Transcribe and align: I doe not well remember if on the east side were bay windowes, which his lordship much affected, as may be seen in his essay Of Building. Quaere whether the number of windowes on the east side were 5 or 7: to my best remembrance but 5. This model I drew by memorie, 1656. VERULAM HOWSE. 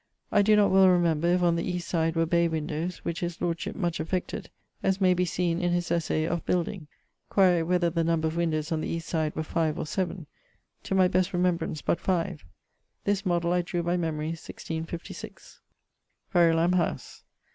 I 0.31 0.41
doe 0.41 0.55
not 0.55 0.71
well 0.71 0.89
remember 0.89 1.27
if 1.27 1.43
on 1.43 1.55
the 1.57 1.63
east 1.63 1.87
side 1.87 2.15
were 2.15 2.25
bay 2.25 2.47
windowes, 2.47 3.05
which 3.05 3.19
his 3.19 3.39
lordship 3.39 3.75
much 3.75 3.99
affected, 3.99 4.49
as 4.81 4.99
may 4.99 5.13
be 5.13 5.25
seen 5.25 5.61
in 5.61 5.73
his 5.73 5.91
essay 5.91 6.25
Of 6.25 6.43
Building. 6.43 6.87
Quaere 7.29 7.63
whether 7.63 7.91
the 7.91 8.03
number 8.03 8.27
of 8.27 8.35
windowes 8.35 8.71
on 8.71 8.81
the 8.81 8.87
east 8.87 9.07
side 9.07 9.35
were 9.35 9.43
5 9.43 9.77
or 9.77 9.85
7: 9.85 10.25
to 10.81 10.95
my 10.95 11.07
best 11.07 11.33
remembrance 11.33 11.83
but 11.83 11.99
5. 11.99 12.43
This 13.03 13.27
model 13.27 13.53
I 13.53 13.61
drew 13.61 13.83
by 13.83 13.95
memorie, 13.95 14.29
1656. 14.29 15.61
VERULAM 16.31 16.71
HOWSE. 16.73 17.23